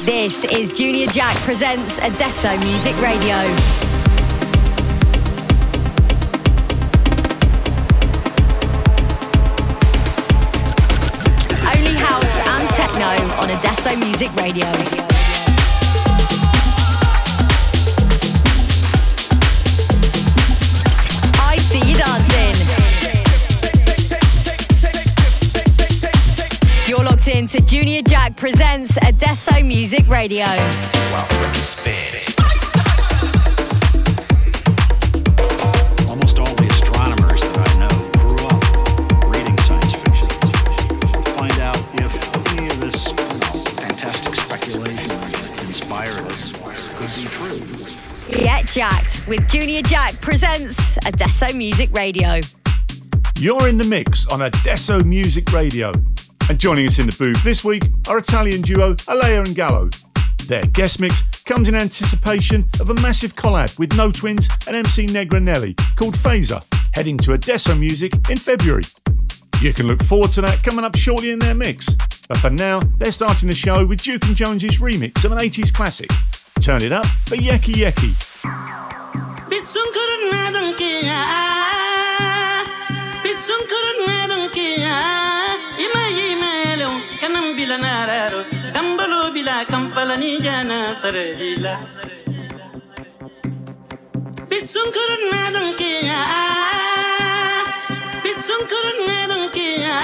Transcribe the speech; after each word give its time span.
This 0.00 0.42
is 0.44 0.72
Junior 0.76 1.06
Jack 1.06 1.36
presents 1.42 1.98
Adesso 1.98 2.48
Music 2.64 3.00
Radio. 3.00 3.36
Only 11.70 11.94
house 12.00 12.38
and 12.40 12.68
techno 12.70 13.06
on 13.40 13.50
Adesso 13.50 13.96
Music 13.98 14.34
Radio. 14.36 15.11
To 27.46 27.60
Junior 27.62 28.02
Jack 28.02 28.36
presents 28.36 28.96
Adesso 28.98 29.62
Music 29.64 30.08
Radio. 30.08 30.44
Almost 36.08 36.38
all 36.38 36.54
the 36.54 36.68
astronomers 36.70 37.40
that 37.40 37.56
I 37.58 37.78
know 37.80 38.10
grew 38.20 38.46
up 38.46 39.34
reading 39.34 39.56
science 39.58 39.94
fiction. 39.94 40.28
Find 41.36 41.58
out 41.60 41.78
if 41.94 42.52
any 42.52 42.68
of 42.68 42.80
this 42.80 43.10
fantastic 43.12 44.36
speculation 44.36 45.10
inspired 45.66 46.20
us 46.26 46.52
could 46.96 47.10
be 47.16 47.28
true. 47.28 48.44
Get 48.44 48.66
jacked 48.66 49.24
with 49.26 49.50
Junior 49.50 49.82
Jack 49.82 50.20
presents 50.20 50.96
Adesso 51.06 51.56
Music 51.56 51.90
Radio. 51.92 52.40
You're 53.38 53.66
in 53.66 53.78
the 53.78 53.86
mix 53.88 54.26
on 54.28 54.42
Adesso 54.42 55.02
Music 55.02 55.50
Radio. 55.50 55.92
And 56.52 56.60
joining 56.60 56.86
us 56.86 56.98
in 56.98 57.06
the 57.06 57.16
booth 57.18 57.42
this 57.42 57.64
week 57.64 57.84
are 58.10 58.18
Italian 58.18 58.60
duo 58.60 58.92
Alaia 59.08 59.38
and 59.38 59.56
Gallo. 59.56 59.88
Their 60.48 60.60
guest 60.64 61.00
mix 61.00 61.22
comes 61.44 61.66
in 61.66 61.74
anticipation 61.74 62.68
of 62.78 62.90
a 62.90 62.94
massive 62.94 63.34
collab 63.34 63.78
with 63.78 63.88
Notwins 63.92 64.50
and 64.66 64.76
MC 64.76 65.06
Negra 65.06 65.40
Nelly 65.40 65.72
called 65.96 66.12
Fazer, 66.14 66.62
heading 66.92 67.16
to 67.16 67.32
Adesso 67.32 67.74
Music 67.74 68.12
in 68.28 68.36
February. 68.36 68.82
You 69.62 69.72
can 69.72 69.86
look 69.86 70.02
forward 70.02 70.28
to 70.32 70.42
that 70.42 70.62
coming 70.62 70.84
up 70.84 70.94
shortly 70.94 71.30
in 71.30 71.38
their 71.38 71.54
mix. 71.54 71.88
But 72.28 72.36
for 72.36 72.50
now, 72.50 72.80
they're 72.98 73.12
starting 73.12 73.48
the 73.48 73.54
show 73.54 73.86
with 73.86 74.02
Duke 74.02 74.24
and 74.24 74.36
Jones's 74.36 74.78
remix 74.78 75.24
of 75.24 75.32
an 75.32 75.38
80s 75.38 75.72
classic. 75.72 76.10
Turn 76.60 76.82
it 76.82 76.92
up 76.92 77.06
for 77.24 77.36
Yeke 77.36 77.68
Yeke. 77.68 78.12
Bila 87.30 87.78
nararo 87.78 88.42
dambalo 88.74 89.30
bila 89.32 89.62
kampalani 89.64 90.42
jana 90.42 90.90
sarila 91.00 91.78
bitsun 94.50 94.86
kurun 94.90 95.22
na 95.30 95.42
don 95.54 95.70
kiya 95.78 96.18
bitsun 98.26 98.62
kurun 98.66 98.98
na 99.06 99.18
don 99.30 99.44
kiya 99.54 99.94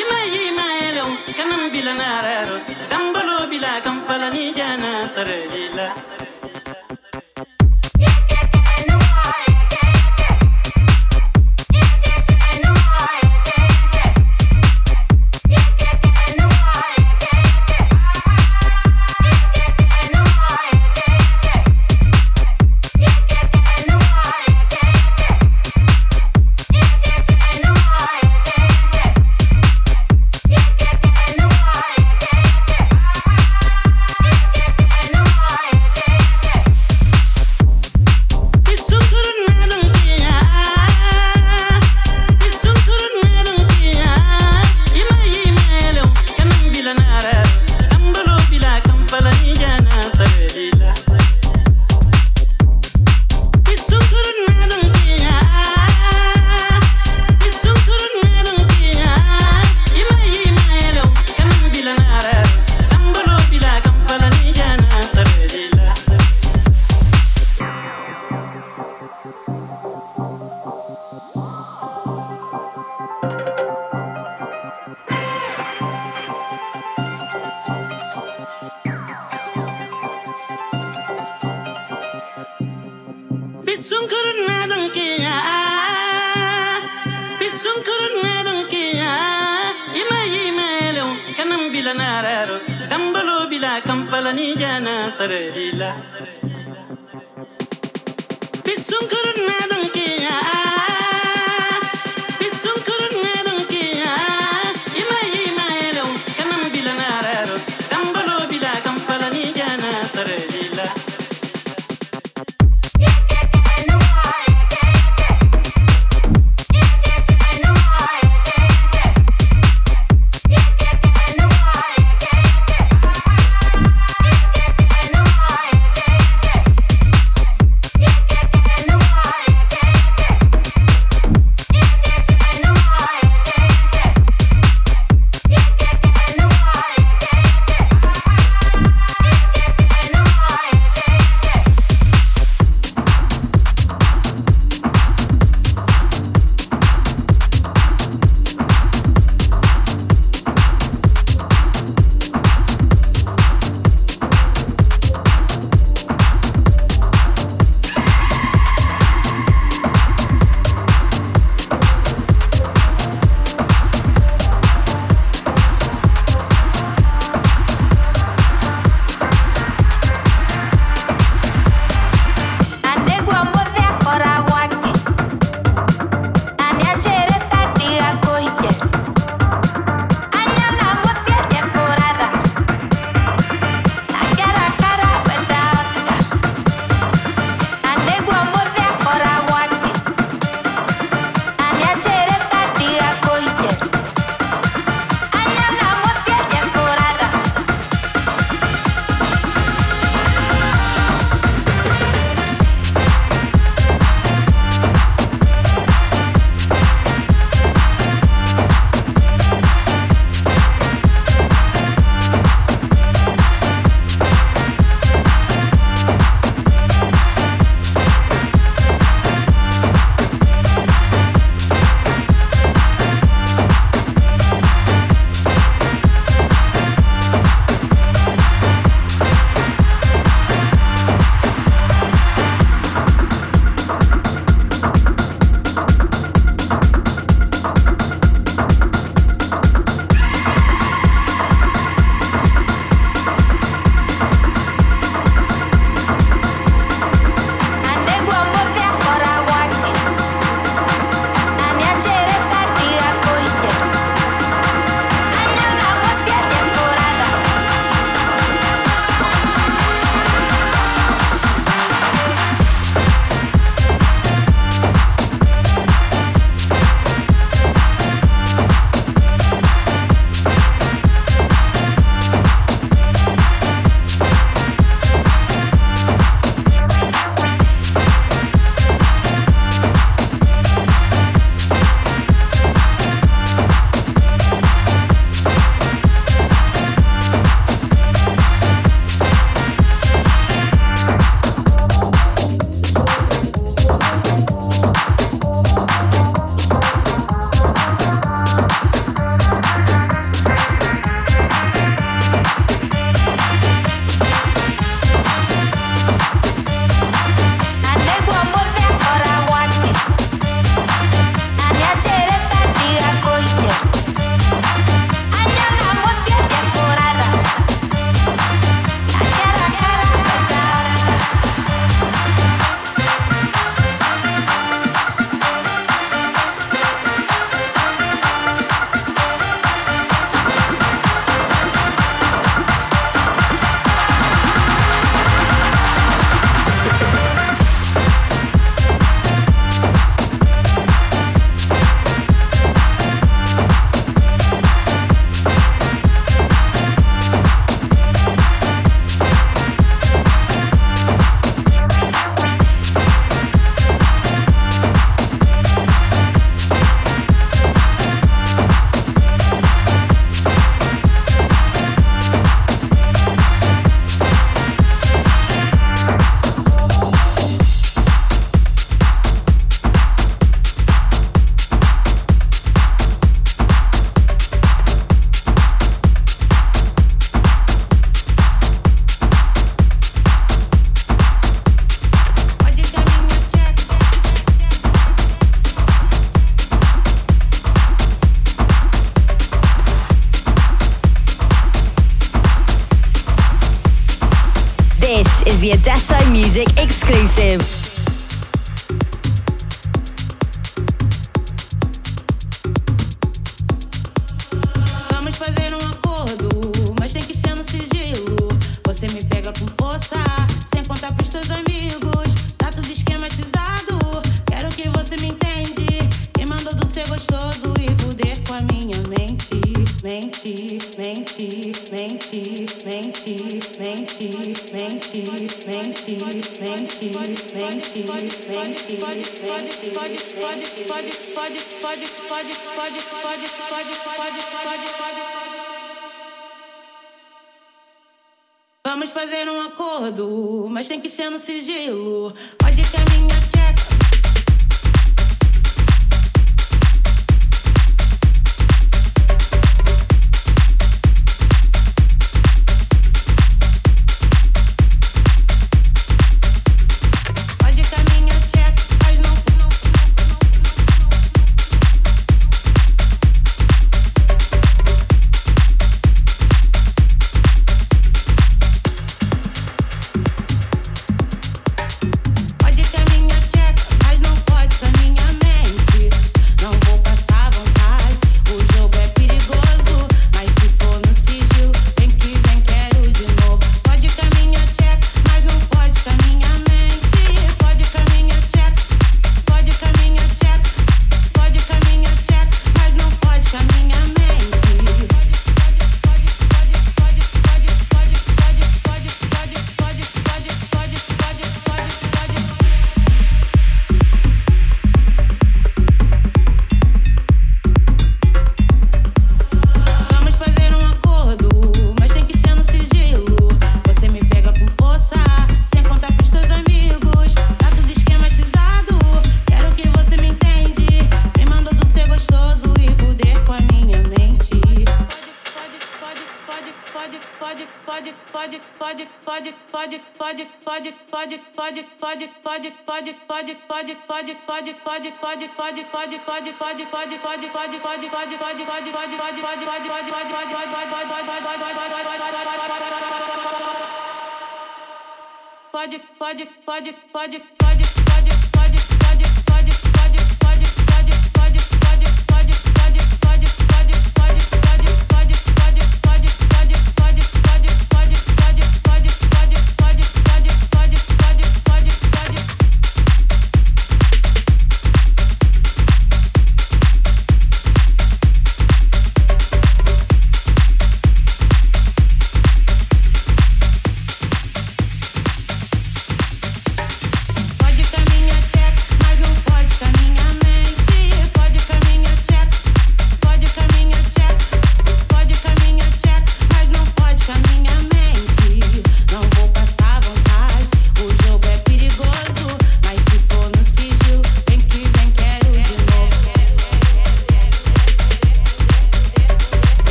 ima 0.00 0.18
ima 0.46 0.66
yelo 0.78 1.06
kanam 1.34 1.62
bila 1.74 1.92
nararo 1.98 2.62
dambalo 2.86 3.50
bila 3.50 3.82
kampalani 3.82 4.54
jana 4.54 5.10
sarila 5.10 5.86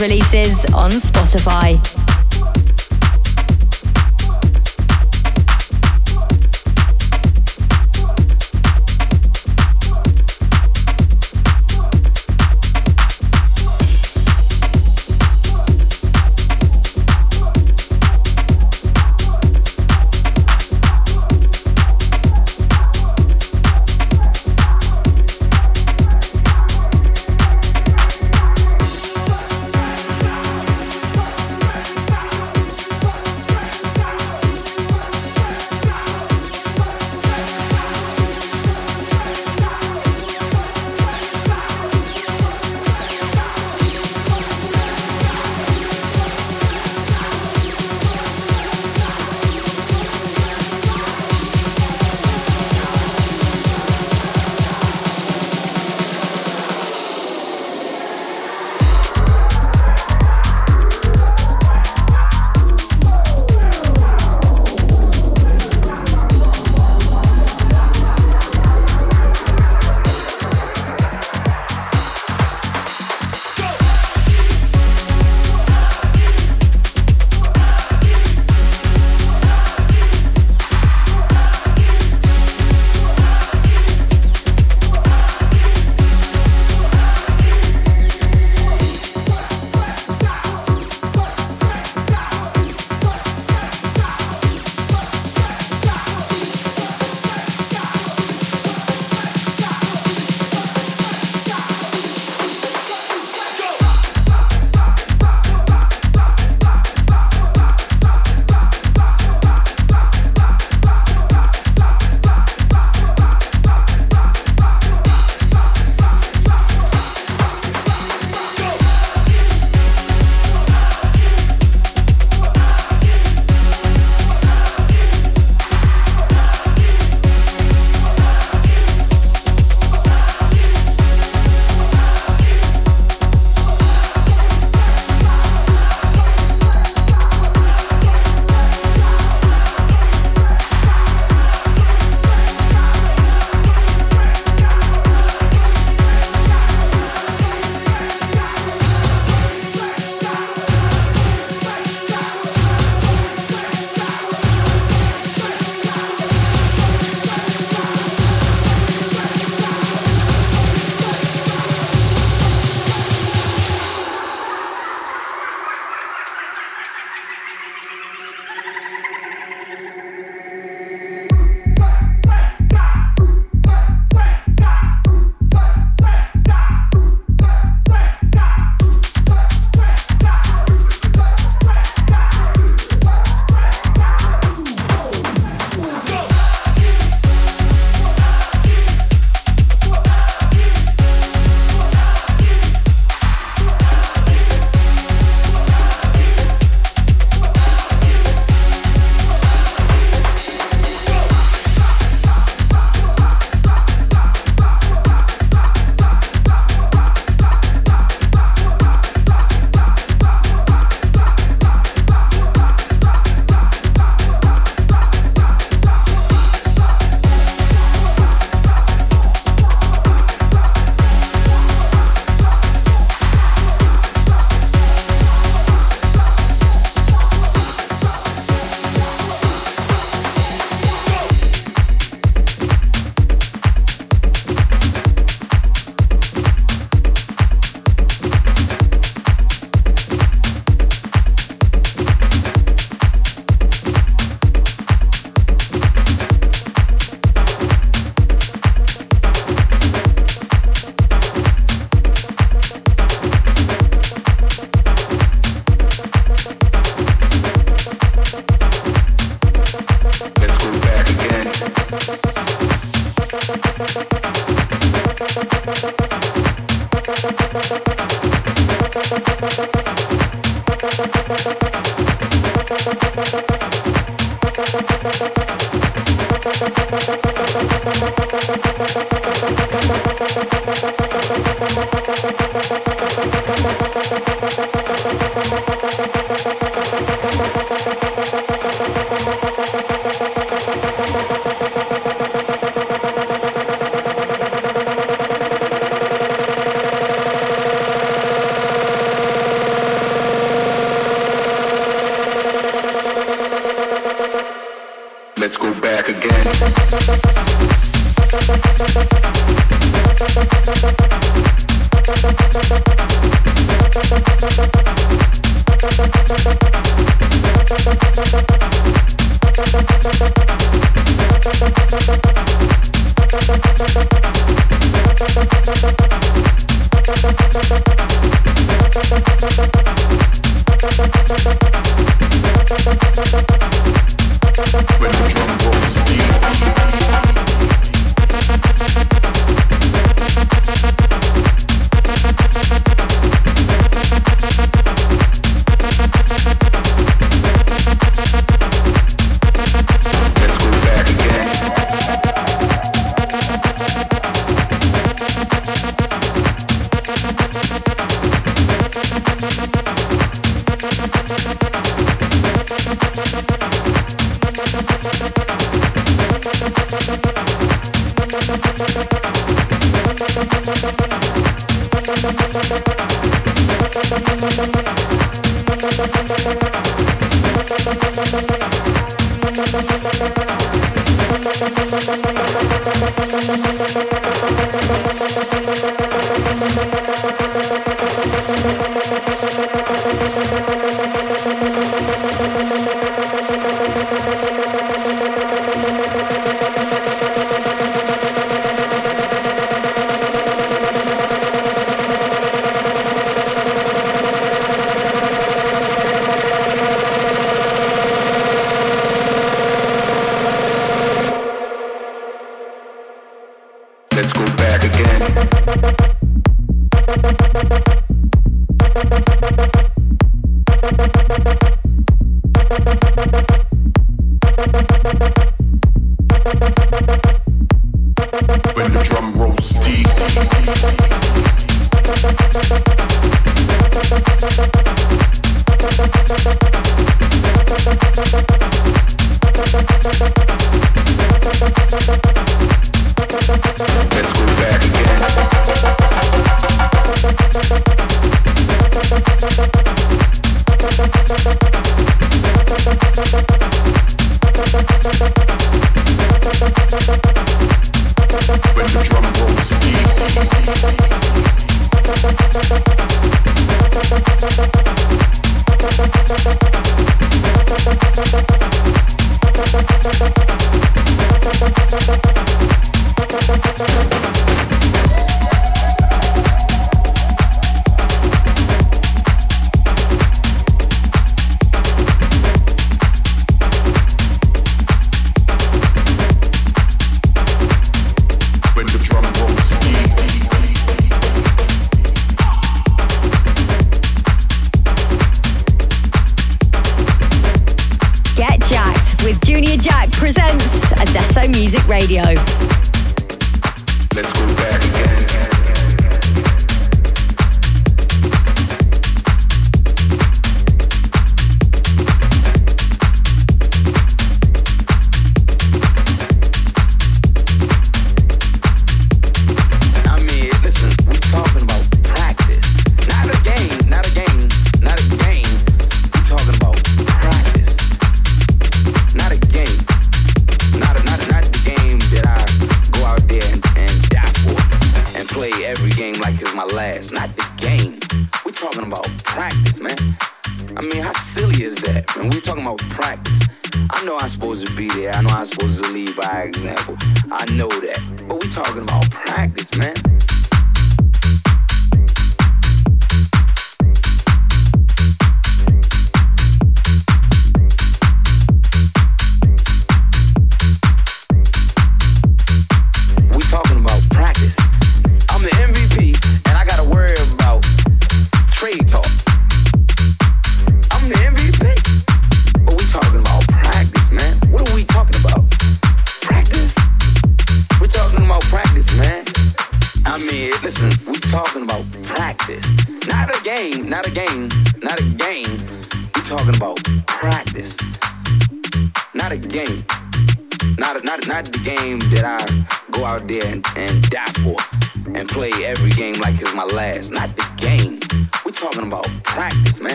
releases 0.00 0.64
on 0.74 0.90
Spotify. 0.90 1.97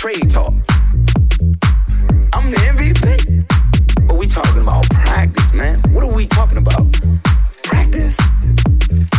trade 0.00 0.30
talk. 0.30 0.54
I'm 2.32 2.50
the 2.50 2.56
MVP. 2.72 4.06
But 4.08 4.16
we 4.16 4.26
talking 4.26 4.62
about 4.62 4.88
practice, 4.88 5.52
man. 5.52 5.78
What 5.92 6.02
are 6.02 6.10
we 6.10 6.26
talking 6.26 6.56
about? 6.56 6.90
Practice. 7.62 8.16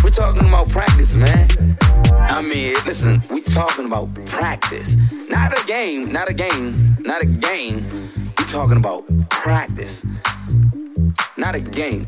We're 0.04 0.10
talking 0.10 0.48
about 0.48 0.70
practice, 0.70 1.14
man. 1.14 1.78
I 2.14 2.42
mean, 2.42 2.74
listen, 2.88 3.22
we 3.30 3.42
talking 3.42 3.86
about 3.86 4.12
practice. 4.26 4.98
Not 5.30 5.56
a 5.56 5.64
game, 5.68 6.12
not 6.12 6.30
a 6.30 6.34
game, 6.34 6.98
not 7.02 7.22
a 7.22 7.28
game. 7.28 7.86
We 8.40 8.46
talking 8.46 8.78
about 8.78 9.06
practice. 9.30 10.04
Not 11.38 11.54
a 11.54 11.60
game. 11.60 12.08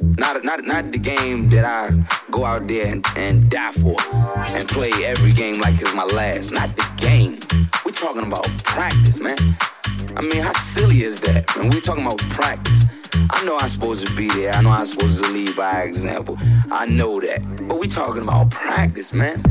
Not, 0.00 0.44
not, 0.44 0.64
not 0.64 0.92
the 0.92 0.98
game 0.98 1.50
that 1.50 1.64
I 1.64 1.90
go 2.30 2.44
out 2.44 2.68
there 2.68 2.86
and, 2.86 3.04
and 3.16 3.50
die 3.50 3.72
for 3.72 3.96
and 4.10 4.68
play 4.68 4.92
every 5.04 5.32
game 5.32 5.60
like 5.60 5.80
it's 5.80 5.94
my 5.94 6.04
last. 6.04 6.52
Not 6.52 6.76
the 6.76 6.88
game 6.98 7.40
talking 7.98 8.22
about 8.22 8.46
practice, 8.62 9.18
man. 9.18 9.36
I 10.14 10.22
mean, 10.22 10.40
how 10.40 10.52
silly 10.52 11.02
is 11.02 11.18
that? 11.20 11.44
Man, 11.56 11.68
we're 11.70 11.80
talking 11.80 12.06
about 12.06 12.18
practice. 12.30 12.84
I 13.30 13.44
know 13.44 13.58
I'm 13.58 13.68
supposed 13.68 14.06
to 14.06 14.14
be 14.14 14.28
there. 14.28 14.54
I 14.54 14.62
know 14.62 14.70
I'm 14.70 14.86
supposed 14.86 15.20
to 15.24 15.28
lead 15.28 15.56
by 15.56 15.82
example. 15.82 16.38
I 16.70 16.86
know 16.86 17.18
that. 17.20 17.42
But 17.66 17.80
we 17.80 17.88
talking 17.88 18.22
about 18.22 18.50
practice, 18.50 19.12
man. 19.12 19.42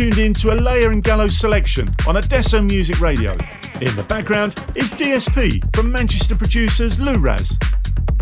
Tuned 0.00 0.16
in 0.16 0.32
to 0.32 0.46
Alaia 0.46 0.90
and 0.90 1.04
Gallo 1.04 1.26
selection 1.26 1.94
on 2.06 2.16
Adesso 2.16 2.62
Music 2.62 3.02
Radio. 3.02 3.32
In 3.82 3.94
the 3.96 4.06
background 4.08 4.54
is 4.74 4.90
DSP 4.92 5.62
from 5.76 5.92
Manchester 5.92 6.34
producers 6.34 6.96
LewRaz. 6.96 7.62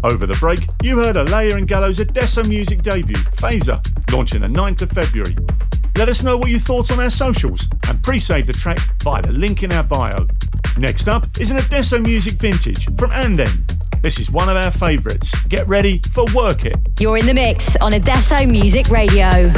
Over 0.03 0.27
the 0.27 0.35
break, 0.41 0.59
you 0.83 0.99
heard 0.99 1.15
Alaia 1.15 1.55
and 1.55 1.69
Gallo's 1.69 2.01
Adesso 2.01 2.43
Music 2.49 2.83
debut, 2.83 3.15
Fazer, 3.15 3.81
launching 4.11 4.41
the 4.41 4.49
9th 4.49 4.83
of 4.83 4.91
February. 4.91 5.37
Let 5.95 6.09
us 6.09 6.25
know 6.25 6.37
what 6.37 6.51
you 6.51 6.59
thought 6.59 6.91
on 6.91 6.99
our 6.99 7.11
socials 7.11 7.69
and 7.87 8.03
pre-save 8.03 8.49
the 8.49 8.55
track 8.55 8.81
via 9.05 9.23
the 9.23 9.31
link 9.31 9.63
in 9.63 9.73
our 9.73 9.85
bio. 9.85 10.27
Next 10.79 11.07
up 11.07 11.29
is 11.39 11.53
an 11.53 11.59
Adesso 11.59 12.01
Music 12.01 12.35
Vintage 12.41 12.93
from 12.99 13.13
And 13.13 13.39
Then. 13.39 13.65
This 14.03 14.19
is 14.19 14.33
one 14.33 14.49
of 14.49 14.57
our 14.57 14.73
favourites. 14.73 15.33
Get 15.47 15.69
ready 15.69 16.01
for 16.13 16.25
Work 16.35 16.65
It. 16.65 16.77
You're 16.99 17.19
in 17.19 17.27
the 17.27 17.35
mix 17.35 17.77
on 17.77 17.93
Adesso 17.93 18.47
Music 18.47 18.89
Radio. 18.89 19.53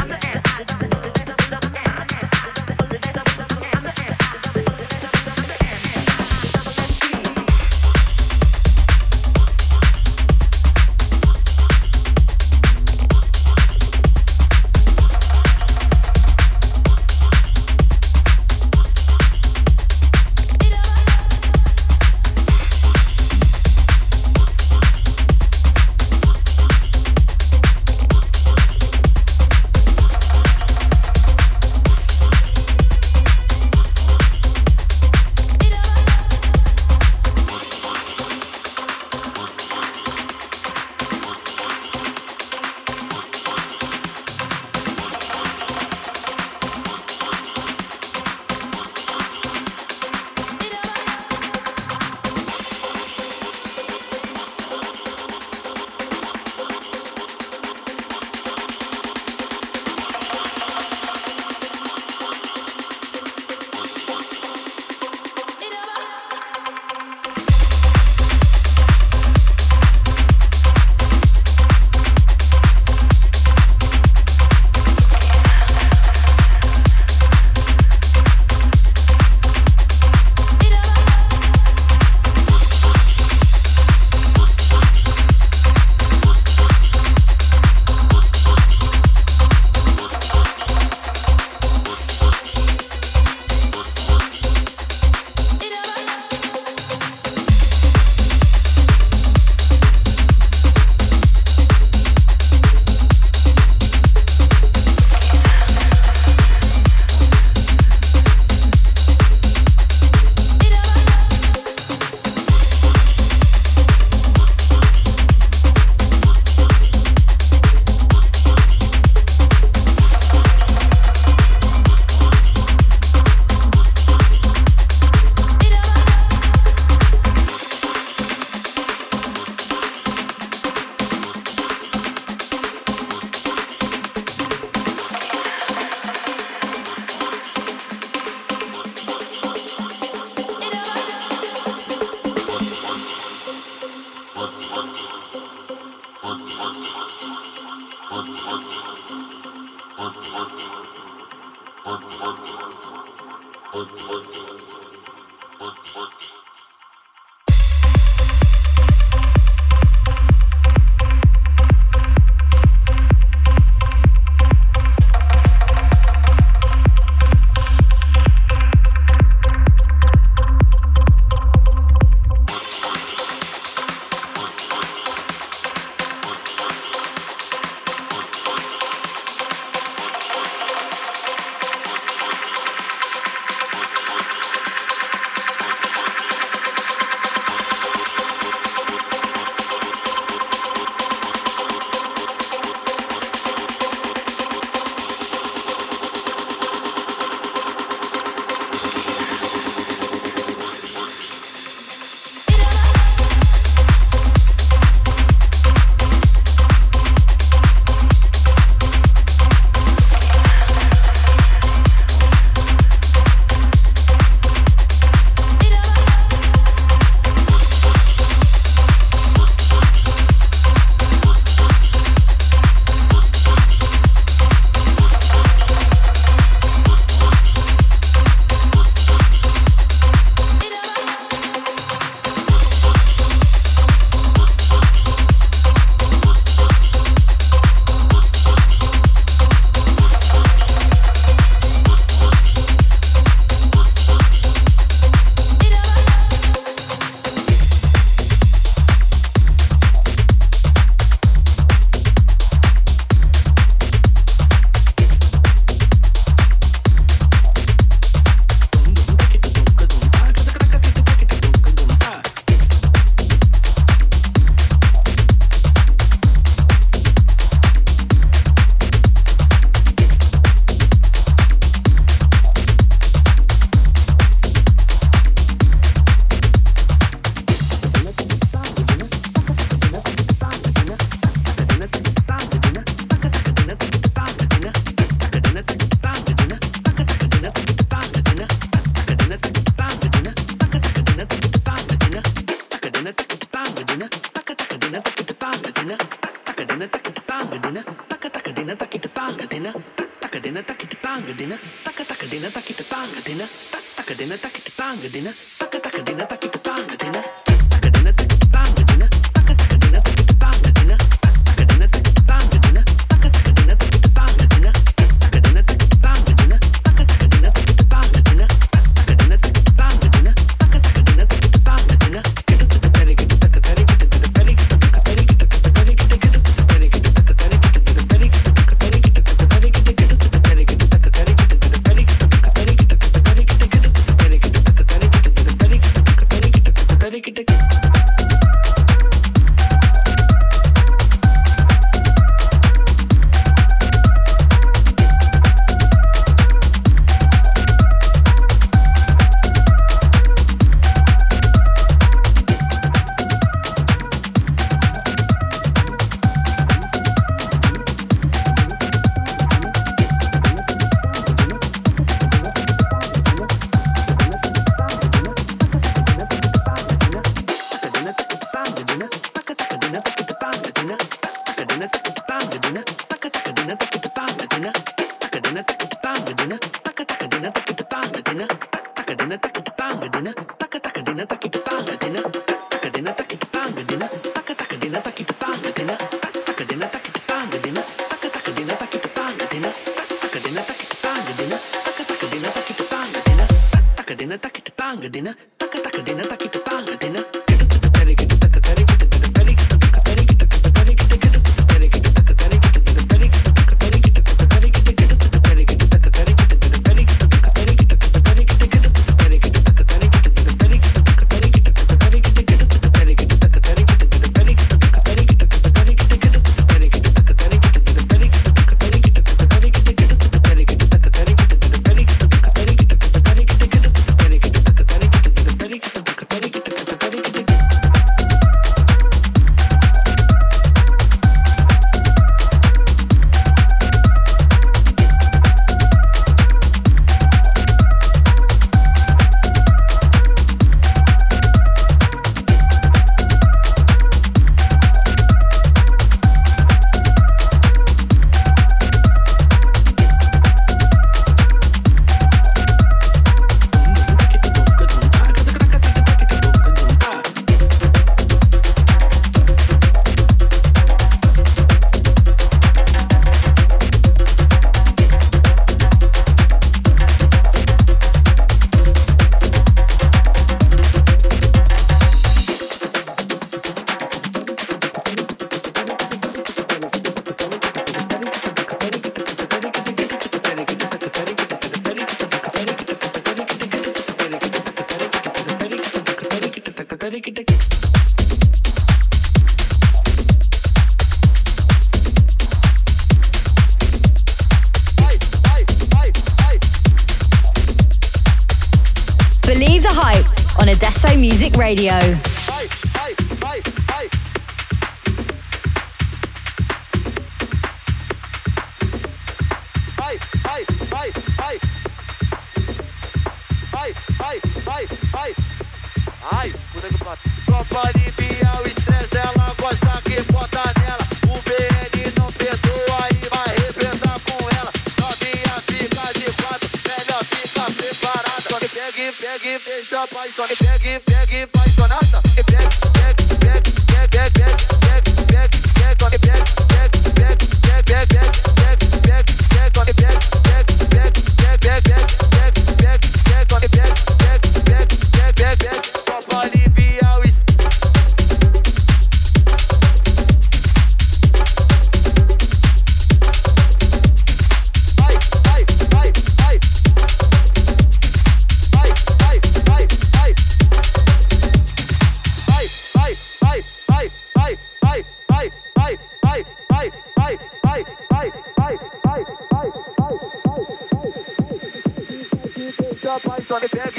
Radio. 501.71 502.10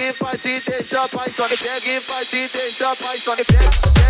give 0.03 0.19
party, 0.19 0.59
there's 0.59 0.93
a 0.93 1.09
bison. 1.13 1.45
If 1.51 1.61
they 1.61 1.87
give 1.87 2.07
party, 2.09 2.47
there's 2.47 2.81
a 2.81 2.91
bison. 3.01 3.35
If 3.39 4.02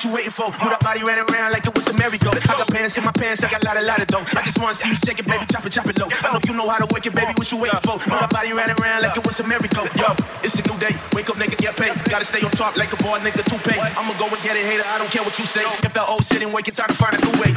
what 0.00 0.08
you 0.08 0.16
waiting 0.16 0.32
for? 0.32 0.48
Move 0.64 0.72
that 0.72 0.80
body 0.80 1.04
running 1.04 1.28
around 1.28 1.52
like 1.52 1.66
it 1.66 1.74
was 1.76 1.84
a 1.88 1.92
merry-go. 1.92 2.32
I 2.32 2.54
got 2.56 2.68
pants 2.72 2.96
in 2.96 3.04
my 3.04 3.12
pants, 3.12 3.44
I 3.44 3.50
got 3.52 3.60
a 3.60 3.66
lot 3.68 3.76
of, 3.76 3.84
lot 3.84 4.00
of 4.00 4.06
dough. 4.08 4.24
I 4.32 4.40
just 4.40 4.56
wanna 4.56 4.72
see 4.72 4.88
you 4.88 4.94
shake 4.94 5.20
it, 5.20 5.28
baby, 5.28 5.44
chop 5.44 5.66
it, 5.66 5.72
chop 5.76 5.88
it 5.92 5.98
low. 6.00 6.08
I 6.24 6.32
know 6.32 6.40
you 6.40 6.54
know 6.56 6.68
how 6.68 6.80
to 6.80 6.88
work 6.88 7.04
it, 7.04 7.12
baby, 7.12 7.36
what 7.36 7.52
you 7.52 7.60
waiting 7.60 7.84
for? 7.84 8.00
Move 8.08 8.16
that 8.16 8.32
body 8.32 8.52
running 8.56 8.80
around 8.80 9.02
like 9.02 9.12
it 9.12 9.24
was 9.26 9.36
a 9.40 9.44
merry-go. 9.44 9.84
Yo, 10.00 10.16
it's 10.40 10.56
a 10.56 10.64
new 10.64 10.78
day, 10.80 10.96
wake 11.12 11.28
up, 11.28 11.36
nigga, 11.36 11.56
get 11.60 11.76
paid. 11.76 11.92
Gotta 12.08 12.24
stay 12.24 12.40
on 12.40 12.50
top 12.56 12.80
like 12.80 12.92
a 12.92 12.98
boy, 13.04 13.20
nigga, 13.20 13.44
toupee. 13.44 13.76
I'ma 13.76 14.16
go 14.16 14.24
and 14.32 14.40
get 14.40 14.56
it, 14.56 14.64
hater, 14.64 14.88
I 14.88 14.96
don't 14.96 15.10
care 15.12 15.20
what 15.20 15.36
you 15.36 15.44
say. 15.44 15.64
If 15.84 15.92
the 15.92 16.04
old 16.08 16.24
shit 16.24 16.40
ain't 16.40 16.54
working, 16.54 16.72
time 16.72 16.88
to 16.88 16.96
find 16.96 17.12
a 17.16 17.20
new 17.20 17.36
way. 17.36 17.49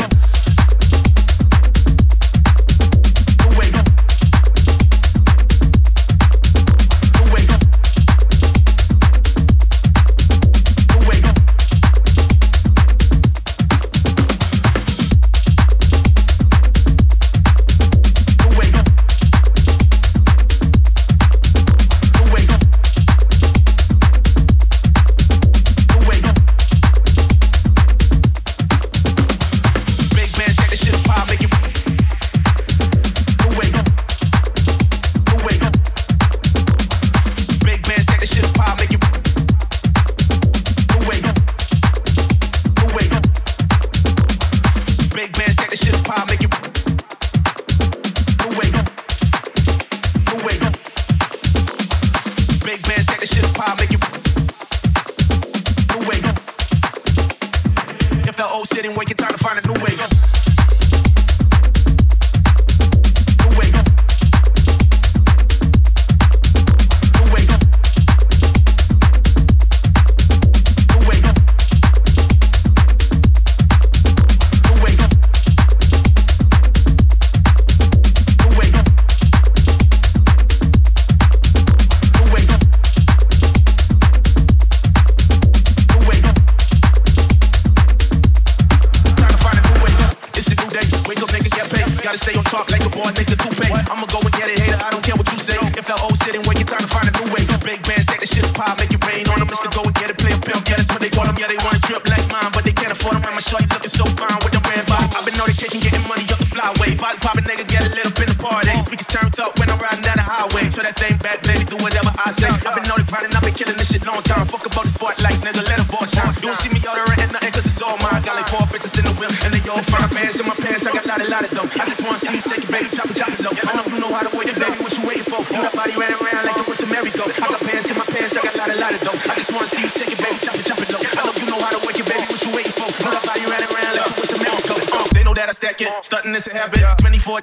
Lot 38.24 38.46
of 38.46 38.53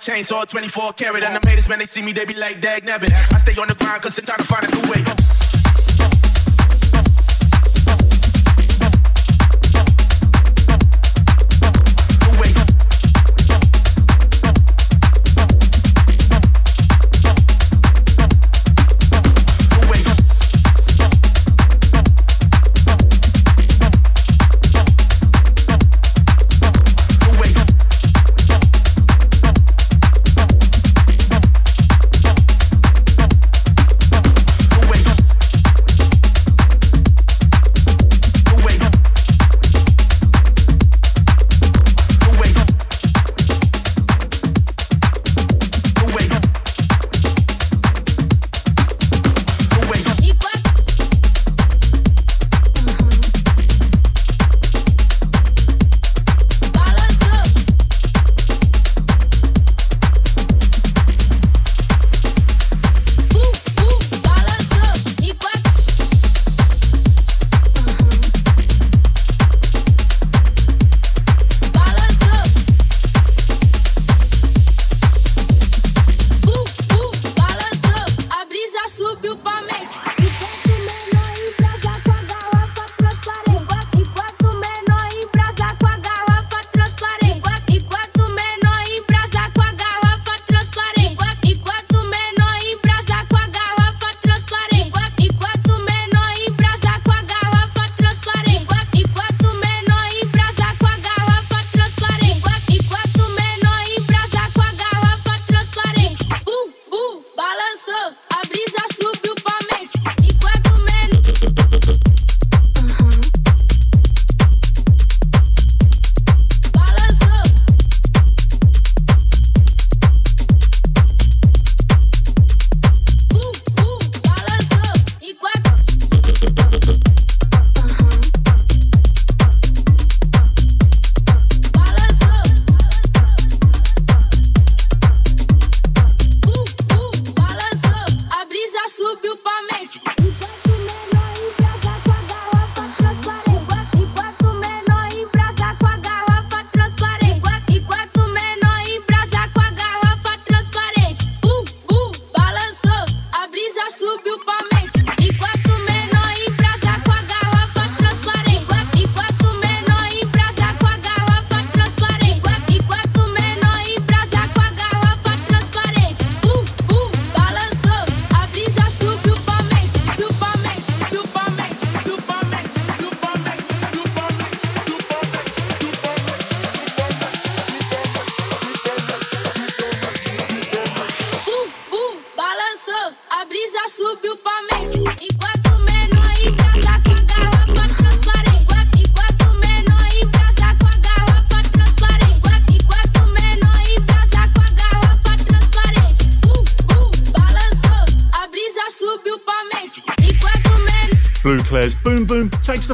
chainsaw, 0.00 0.48
24 0.48 0.94
carat, 0.94 1.22
and 1.22 1.36
the 1.36 1.48
haters, 1.48 1.68
man, 1.68 1.78
they 1.78 1.86
see 1.86 2.02
me, 2.02 2.12
they 2.12 2.24
be 2.24 2.34
like, 2.34 2.60
dag 2.60 2.84
nabbit. 2.84 3.12
I 3.32 3.36
stay 3.36 3.54
on 3.60 3.68
the 3.68 3.74
grind, 3.74 4.02
cause 4.02 4.18
it's 4.18 4.28
time 4.28 4.39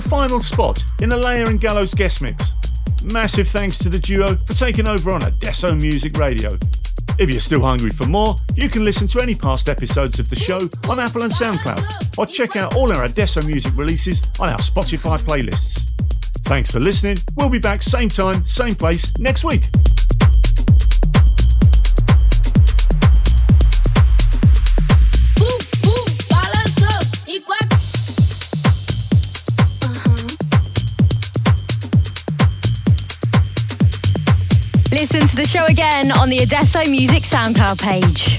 final 0.06 0.40
spot 0.40 0.84
in 1.00 1.08
the 1.08 1.16
Alaia 1.16 1.48
and 1.48 1.60
Gallo's 1.60 1.92
guest 1.92 2.22
mix. 2.22 2.54
Massive 3.12 3.48
thanks 3.48 3.78
to 3.78 3.88
the 3.88 3.98
duo 3.98 4.36
for 4.36 4.52
taking 4.52 4.86
over 4.88 5.10
on 5.10 5.22
Adesso 5.22 5.74
Music 5.74 6.16
Radio. 6.16 6.50
If 7.18 7.30
you're 7.30 7.40
still 7.40 7.64
hungry 7.64 7.90
for 7.90 8.06
more, 8.06 8.36
you 8.54 8.68
can 8.68 8.84
listen 8.84 9.06
to 9.08 9.20
any 9.20 9.34
past 9.34 9.68
episodes 9.68 10.18
of 10.18 10.28
the 10.28 10.36
show 10.36 10.60
on 10.88 11.00
Apple 11.00 11.22
and 11.22 11.32
SoundCloud, 11.32 12.18
or 12.18 12.26
check 12.26 12.56
out 12.56 12.74
all 12.76 12.92
our 12.92 13.04
Adesso 13.04 13.42
music 13.46 13.76
releases 13.76 14.22
on 14.40 14.50
our 14.50 14.58
Spotify 14.58 15.18
playlists. 15.18 15.90
Thanks 16.44 16.70
for 16.70 16.78
listening. 16.78 17.16
We'll 17.36 17.50
be 17.50 17.58
back 17.58 17.82
same 17.82 18.08
time, 18.08 18.44
same 18.44 18.74
place 18.74 19.16
next 19.18 19.44
week. 19.44 19.64
Listen 35.16 35.28
to 35.28 35.36
the 35.36 35.48
show 35.48 35.64
again 35.64 36.12
on 36.12 36.28
the 36.28 36.40
Adesso 36.40 36.90
Music 36.90 37.22
SoundCloud 37.22 37.82
page. 37.82 38.35